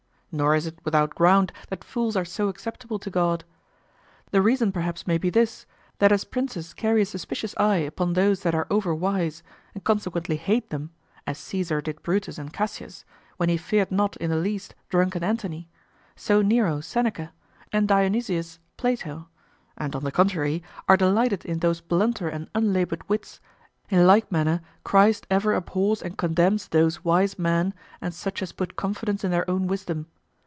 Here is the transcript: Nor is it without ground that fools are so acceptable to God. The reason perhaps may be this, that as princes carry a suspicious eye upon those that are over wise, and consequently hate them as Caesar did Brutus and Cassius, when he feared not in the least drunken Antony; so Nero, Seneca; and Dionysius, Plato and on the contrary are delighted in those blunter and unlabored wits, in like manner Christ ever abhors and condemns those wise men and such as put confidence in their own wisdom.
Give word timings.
Nor 0.33 0.55
is 0.55 0.65
it 0.65 0.79
without 0.85 1.13
ground 1.13 1.51
that 1.67 1.83
fools 1.83 2.15
are 2.15 2.23
so 2.23 2.47
acceptable 2.47 2.97
to 2.99 3.09
God. 3.09 3.43
The 4.31 4.41
reason 4.41 4.71
perhaps 4.71 5.05
may 5.05 5.17
be 5.17 5.29
this, 5.29 5.65
that 5.99 6.13
as 6.13 6.23
princes 6.23 6.73
carry 6.73 7.01
a 7.01 7.05
suspicious 7.05 7.53
eye 7.57 7.83
upon 7.83 8.13
those 8.13 8.43
that 8.43 8.55
are 8.55 8.65
over 8.69 8.95
wise, 8.95 9.43
and 9.73 9.83
consequently 9.83 10.37
hate 10.37 10.69
them 10.69 10.91
as 11.27 11.37
Caesar 11.39 11.81
did 11.81 12.01
Brutus 12.01 12.37
and 12.37 12.53
Cassius, 12.53 13.03
when 13.35 13.49
he 13.49 13.57
feared 13.57 13.91
not 13.91 14.15
in 14.21 14.29
the 14.29 14.37
least 14.37 14.73
drunken 14.87 15.21
Antony; 15.21 15.67
so 16.15 16.41
Nero, 16.41 16.79
Seneca; 16.79 17.33
and 17.73 17.85
Dionysius, 17.85 18.59
Plato 18.77 19.27
and 19.77 19.93
on 19.97 20.05
the 20.05 20.13
contrary 20.13 20.63
are 20.87 20.95
delighted 20.95 21.43
in 21.43 21.59
those 21.59 21.81
blunter 21.81 22.29
and 22.29 22.47
unlabored 22.55 23.01
wits, 23.09 23.41
in 23.89 24.07
like 24.07 24.31
manner 24.31 24.61
Christ 24.85 25.27
ever 25.29 25.53
abhors 25.53 26.01
and 26.01 26.17
condemns 26.17 26.69
those 26.69 27.03
wise 27.03 27.37
men 27.37 27.73
and 27.99 28.13
such 28.13 28.41
as 28.41 28.53
put 28.53 28.77
confidence 28.77 29.25
in 29.25 29.31
their 29.31 29.49
own 29.49 29.67
wisdom. 29.67 30.07